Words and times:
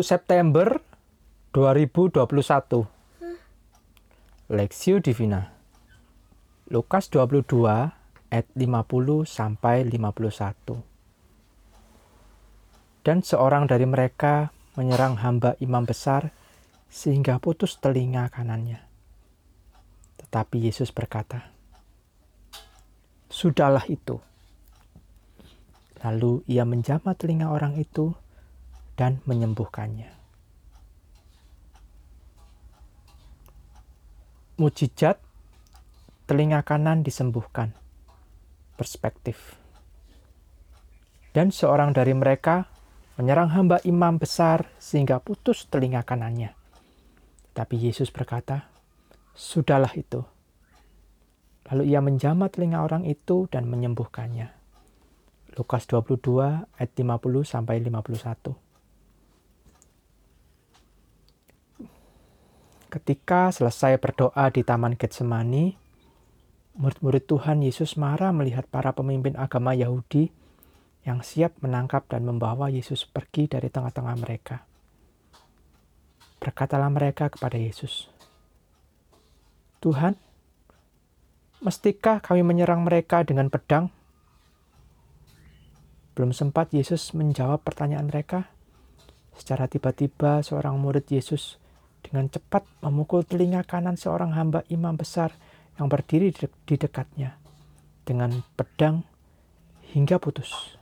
September 0.00 0.80
2021 1.52 2.88
Lexio 4.48 4.96
Divina 5.04 5.52
Lukas 6.72 7.12
22 7.12 7.68
ayat 8.32 8.48
50 8.56 9.28
sampai 9.28 9.84
51 9.84 10.80
Dan 13.04 13.20
seorang 13.20 13.68
dari 13.68 13.84
mereka 13.84 14.56
menyerang 14.72 15.20
hamba 15.20 15.52
imam 15.60 15.84
besar 15.84 16.32
sehingga 16.88 17.36
putus 17.36 17.76
telinga 17.76 18.32
kanannya. 18.32 18.80
Tetapi 20.16 20.64
Yesus 20.64 20.96
berkata, 20.96 21.52
Sudahlah 23.28 23.84
itu. 23.92 24.16
Lalu 26.00 26.40
ia 26.48 26.64
menjamah 26.64 27.12
telinga 27.20 27.52
orang 27.52 27.76
itu 27.76 28.16
dan 28.96 29.24
menyembuhkannya. 29.24 30.10
Mujizat 34.60 35.18
telinga 36.28 36.62
kanan 36.62 37.02
disembuhkan. 37.02 37.74
Perspektif. 38.78 39.56
Dan 41.32 41.48
seorang 41.48 41.96
dari 41.96 42.12
mereka 42.12 42.68
menyerang 43.16 43.52
hamba 43.52 43.80
imam 43.84 44.20
besar 44.20 44.68
sehingga 44.76 45.20
putus 45.20 45.68
telinga 45.68 46.04
kanannya. 46.04 46.52
Tapi 47.52 47.74
Yesus 47.76 48.08
berkata, 48.12 48.68
"Sudahlah 49.36 49.92
itu." 49.96 50.24
Lalu 51.72 51.92
ia 51.92 52.00
menjamah 52.04 52.48
telinga 52.52 52.84
orang 52.84 53.04
itu 53.08 53.48
dan 53.48 53.68
menyembuhkannya. 53.68 54.52
Lukas 55.56 55.84
22 55.84 56.64
ayat 56.80 56.92
50 56.96 57.44
sampai 57.44 57.80
51. 57.80 58.71
Ketika 62.92 63.48
selesai 63.48 63.96
berdoa 63.96 64.52
di 64.52 64.60
Taman 64.60 65.00
Getsemani, 65.00 65.72
murid-murid 66.76 67.24
Tuhan 67.24 67.64
Yesus 67.64 67.96
marah 67.96 68.36
melihat 68.36 68.68
para 68.68 68.92
pemimpin 68.92 69.32
agama 69.40 69.72
Yahudi 69.72 70.28
yang 71.08 71.24
siap 71.24 71.56
menangkap 71.64 72.04
dan 72.12 72.28
membawa 72.28 72.68
Yesus 72.68 73.08
pergi 73.08 73.48
dari 73.48 73.72
tengah-tengah 73.72 74.16
mereka. 74.20 74.68
Berkatalah 76.36 76.92
mereka 76.92 77.32
kepada 77.32 77.56
Yesus, 77.56 78.12
"Tuhan, 79.80 80.12
mestikah 81.64 82.20
kami 82.20 82.44
menyerang 82.44 82.84
mereka 82.84 83.24
dengan 83.24 83.48
pedang?" 83.48 83.88
Belum 86.12 86.36
sempat 86.36 86.76
Yesus 86.76 87.16
menjawab 87.16 87.64
pertanyaan 87.64 88.12
mereka. 88.12 88.52
Secara 89.32 89.64
tiba-tiba, 89.64 90.44
seorang 90.44 90.76
murid 90.76 91.08
Yesus 91.08 91.61
dengan 92.12 92.28
cepat 92.28 92.68
memukul 92.84 93.24
telinga 93.24 93.64
kanan 93.64 93.96
seorang 93.96 94.36
hamba 94.36 94.68
imam 94.68 94.92
besar 94.92 95.32
yang 95.80 95.88
berdiri 95.88 96.28
di 96.68 96.76
dekatnya 96.76 97.40
dengan 98.04 98.44
pedang 98.52 99.00
hingga 99.96 100.20
putus. 100.20 100.76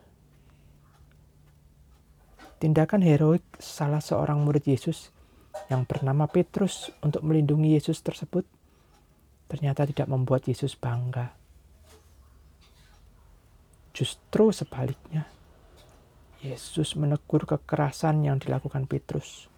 Tindakan 2.59 3.07
heroik 3.07 3.47
salah 3.63 4.03
seorang 4.03 4.43
murid 4.43 4.67
Yesus 4.67 5.15
yang 5.71 5.87
bernama 5.87 6.27
Petrus 6.27 6.91
untuk 6.99 7.23
melindungi 7.23 7.79
Yesus 7.79 8.03
tersebut 8.03 8.43
ternyata 9.51 9.83
tidak 9.83 10.07
membuat 10.07 10.47
Yesus 10.47 10.79
bangga. 10.79 11.35
Justru 13.91 14.55
sebaliknya, 14.55 15.27
Yesus 16.41 16.95
menegur 16.95 17.45
kekerasan 17.45 18.23
yang 18.23 18.39
dilakukan 18.39 18.87
Petrus. 18.87 19.50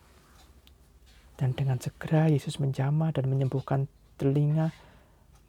Dan 1.37 1.57
dengan 1.57 1.81
segera 1.81 2.29
Yesus 2.29 2.61
menjamah 2.63 3.13
dan 3.17 3.27
menyembuhkan 3.27 3.89
telinga 4.21 4.71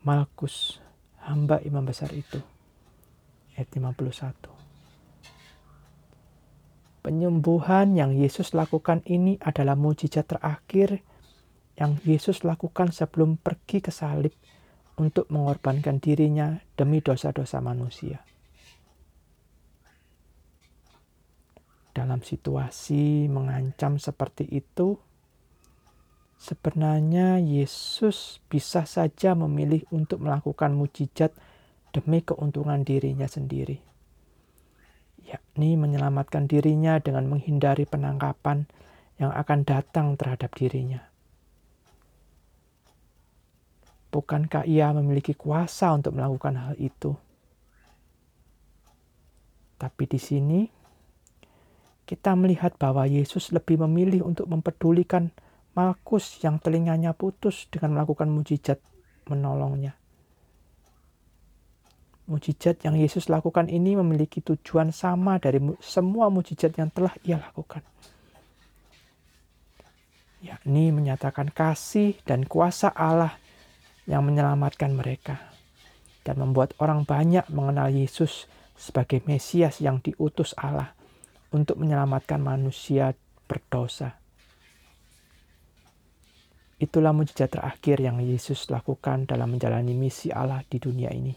Malkus, 0.03 0.83
hamba 1.23 1.63
imam 1.63 1.87
besar 1.87 2.11
itu. 2.11 2.43
Ayat 3.55 3.71
51. 3.71 4.51
Penyembuhan 7.03 7.95
yang 7.95 8.11
Yesus 8.11 8.51
lakukan 8.51 9.03
ini 9.07 9.39
adalah 9.39 9.79
mujizat 9.79 10.27
terakhir 10.27 11.03
yang 11.79 11.99
Yesus 12.03 12.43
lakukan 12.43 12.91
sebelum 12.91 13.39
pergi 13.39 13.79
ke 13.79 13.91
salib 13.91 14.31
untuk 14.99 15.31
mengorbankan 15.31 16.03
dirinya 16.03 16.59
demi 16.75 16.99
dosa-dosa 16.99 17.63
manusia. 17.63 18.21
Dalam 21.93 22.25
situasi 22.25 23.29
mengancam 23.29 24.01
seperti 24.01 24.49
itu, 24.49 24.97
Sebenarnya 26.43 27.39
Yesus 27.39 28.43
bisa 28.51 28.83
saja 28.83 29.31
memilih 29.31 29.87
untuk 29.95 30.27
melakukan 30.27 30.75
mujizat 30.75 31.31
demi 31.95 32.19
keuntungan 32.19 32.83
dirinya 32.83 33.31
sendiri, 33.31 33.79
yakni 35.23 35.79
menyelamatkan 35.79 36.51
dirinya 36.51 36.99
dengan 36.99 37.31
menghindari 37.31 37.87
penangkapan 37.87 38.67
yang 39.23 39.31
akan 39.31 39.63
datang 39.63 40.19
terhadap 40.19 40.51
dirinya. 40.59 41.07
Bukankah 44.11 44.67
ia 44.67 44.91
memiliki 44.91 45.39
kuasa 45.39 45.95
untuk 45.95 46.11
melakukan 46.11 46.59
hal 46.59 46.75
itu? 46.75 47.15
Tapi 49.79 50.03
di 50.11 50.19
sini 50.19 50.67
kita 52.03 52.35
melihat 52.35 52.75
bahwa 52.75 53.07
Yesus 53.07 53.55
lebih 53.55 53.79
memilih 53.79 54.27
untuk 54.27 54.51
mempedulikan 54.51 55.31
Malkus 55.73 56.37
yang 56.45 56.61
telinganya 56.61 57.17
putus 57.17 57.65
dengan 57.73 57.97
melakukan 57.97 58.29
mujizat 58.29 58.77
menolongnya. 59.25 59.97
Mujizat 62.29 62.79
yang 62.87 62.95
Yesus 62.95 63.27
lakukan 63.27 63.67
ini 63.67 63.97
memiliki 63.97 64.39
tujuan 64.39 64.95
sama 64.95 65.41
dari 65.41 65.59
semua 65.83 66.31
mujizat 66.31 66.77
yang 66.77 66.93
telah 66.93 67.11
ia 67.25 67.35
lakukan. 67.41 67.83
Yakni 70.43 70.91
menyatakan 70.95 71.51
kasih 71.51 72.15
dan 72.23 72.47
kuasa 72.47 72.91
Allah 72.91 73.35
yang 74.07 74.23
menyelamatkan 74.23 74.91
mereka. 74.91 75.39
Dan 76.23 76.39
membuat 76.39 76.71
orang 76.79 77.03
banyak 77.03 77.43
mengenal 77.51 77.91
Yesus 77.91 78.47
sebagai 78.79 79.19
Mesias 79.27 79.83
yang 79.83 79.99
diutus 79.99 80.55
Allah 80.55 80.95
untuk 81.51 81.75
menyelamatkan 81.79 82.39
manusia 82.39 83.11
berdosa. 83.47 84.22
Itulah 86.83 87.15
mujizat 87.15 87.55
terakhir 87.55 88.03
yang 88.03 88.19
Yesus 88.19 88.67
lakukan 88.67 89.23
dalam 89.23 89.55
menjalani 89.55 89.95
misi 89.95 90.35
Allah 90.35 90.67
di 90.67 90.83
dunia 90.83 91.07
ini. 91.15 91.31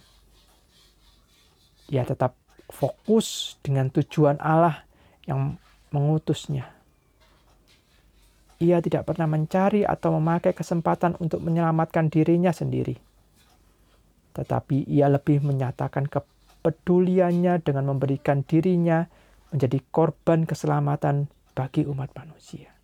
Ia 1.94 2.02
tetap 2.02 2.34
fokus 2.66 3.54
dengan 3.62 3.86
tujuan 3.94 4.42
Allah 4.42 4.82
yang 5.22 5.54
mengutusnya. 5.94 6.66
Ia 8.58 8.82
tidak 8.82 9.06
pernah 9.06 9.30
mencari 9.30 9.86
atau 9.86 10.18
memakai 10.18 10.50
kesempatan 10.50 11.14
untuk 11.22 11.38
menyelamatkan 11.46 12.10
dirinya 12.10 12.50
sendiri. 12.50 12.98
Tetapi 14.34 14.90
ia 14.90 15.06
lebih 15.06 15.46
menyatakan 15.46 16.10
kepeduliannya 16.10 17.62
dengan 17.62 17.94
memberikan 17.94 18.42
dirinya 18.42 19.06
menjadi 19.54 19.78
korban 19.94 20.42
keselamatan 20.42 21.30
bagi 21.54 21.86
umat 21.86 22.10
manusia 22.18 22.75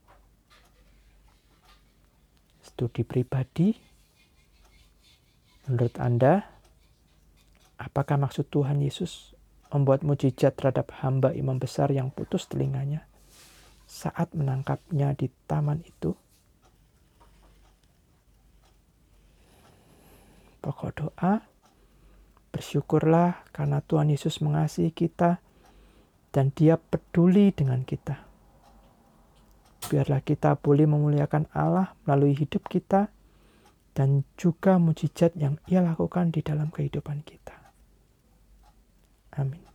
studi 2.72 3.04
pribadi, 3.04 3.76
menurut 5.68 5.92
Anda, 6.00 6.40
apakah 7.76 8.16
maksud 8.16 8.48
Tuhan 8.48 8.80
Yesus 8.80 9.36
membuat 9.68 10.00
mujizat 10.00 10.56
terhadap 10.56 10.88
hamba 11.04 11.36
imam 11.36 11.60
besar 11.60 11.92
yang 11.92 12.08
putus 12.08 12.48
telinganya 12.48 13.04
saat 13.84 14.32
menangkapnya 14.32 15.12
di 15.12 15.28
taman 15.44 15.84
itu? 15.84 16.16
Pokok 20.64 20.90
doa, 20.96 21.44
bersyukurlah 22.54 23.44
karena 23.52 23.84
Tuhan 23.84 24.08
Yesus 24.08 24.40
mengasihi 24.40 24.94
kita 24.94 25.44
dan 26.32 26.48
dia 26.56 26.80
peduli 26.80 27.52
dengan 27.52 27.84
kita. 27.84 28.31
Biarlah 29.90 30.22
kita 30.22 30.54
boleh 30.60 30.86
memuliakan 30.86 31.50
Allah 31.52 31.96
melalui 32.06 32.36
hidup 32.36 32.68
kita 32.70 33.10
dan 33.92 34.24
juga 34.38 34.80
mujizat 34.80 35.36
yang 35.36 35.60
ia 35.68 35.84
lakukan 35.84 36.32
di 36.32 36.40
dalam 36.40 36.72
kehidupan 36.72 37.24
kita. 37.24 37.56
Amin. 39.36 39.71